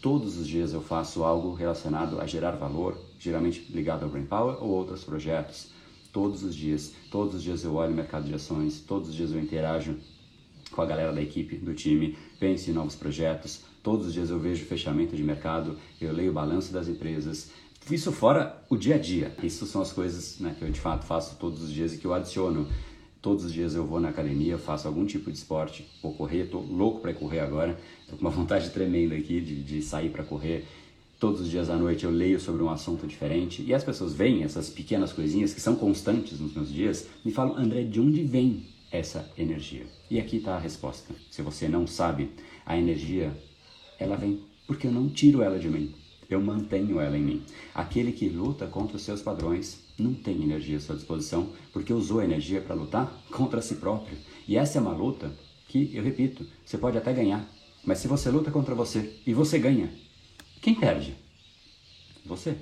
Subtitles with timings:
[0.00, 4.62] Todos os dias eu faço algo relacionado a gerar valor, geralmente ligado ao Brain Power
[4.62, 5.72] ou outros projetos.
[6.12, 9.32] Todos os dias, todos os dias eu olho o mercado de ações, todos os dias
[9.32, 9.96] eu interajo
[10.70, 13.62] com a galera da equipe, do time, penso em novos projetos.
[13.82, 17.50] Todos os dias eu vejo fechamento de mercado, eu leio o balanço das empresas.
[17.90, 19.34] Isso fora o dia a dia.
[19.42, 22.04] Isso são as coisas né, que eu de fato faço todos os dias e que
[22.04, 22.68] eu adiciono
[23.20, 26.60] Todos os dias eu vou na academia, faço algum tipo de esporte, vou correr, tô
[26.60, 27.78] louco para correr agora,
[28.08, 30.64] tô com uma vontade tremenda aqui de, de sair para correr.
[31.18, 34.44] Todos os dias à noite eu leio sobre um assunto diferente e as pessoas veem
[34.44, 38.66] essas pequenas coisinhas que são constantes nos meus dias e falam, André, de onde vem
[38.92, 39.86] essa energia?
[40.08, 41.12] E aqui está a resposta.
[41.28, 42.30] Se você não sabe,
[42.64, 43.36] a energia,
[43.98, 45.92] ela vem porque eu não tiro ela de mim
[46.28, 47.42] eu mantenho ela em mim.
[47.74, 52.20] Aquele que luta contra os seus padrões não tem energia à sua disposição porque usou
[52.20, 54.16] a energia para lutar contra si próprio.
[54.46, 55.32] E essa é uma luta
[55.66, 57.48] que, eu repito, você pode até ganhar,
[57.84, 59.90] mas se você luta contra você e você ganha,
[60.60, 61.14] quem perde?
[62.24, 62.56] Você.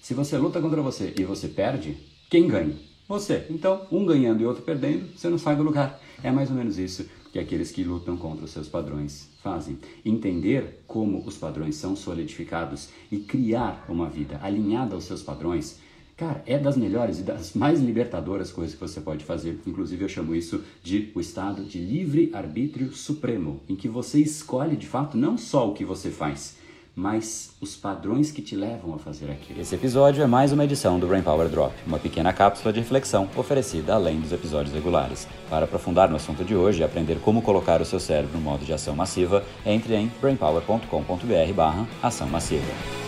[0.00, 1.96] Se você luta contra você e você perde,
[2.28, 2.76] quem ganha?
[3.08, 3.46] Você.
[3.50, 6.00] Então, um ganhando e outro perdendo, você não sai do lugar.
[6.22, 9.78] É mais ou menos isso que aqueles que lutam contra os seus padrões fazem.
[10.04, 15.80] Entender como os padrões são solidificados e criar uma vida alinhada aos seus padrões,
[16.14, 19.58] cara, é das melhores e das mais libertadoras coisas que você pode fazer.
[19.66, 24.76] Inclusive, eu chamo isso de o estado de livre arbítrio supremo, em que você escolhe
[24.76, 26.58] de fato não só o que você faz,
[26.94, 29.60] mas os padrões que te levam a fazer aquilo.
[29.60, 33.28] Esse episódio é mais uma edição do Brain Power Drop, uma pequena cápsula de reflexão
[33.36, 35.26] oferecida além dos episódios regulares.
[35.48, 38.64] Para aprofundar no assunto de hoje e aprender como colocar o seu cérebro no modo
[38.64, 43.01] de ação massiva, entre em brainpower.com.br/ação massiva.